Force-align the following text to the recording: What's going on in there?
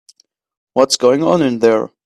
What's 0.73 0.95
going 0.95 1.21
on 1.21 1.43
in 1.43 1.59
there? 1.59 1.91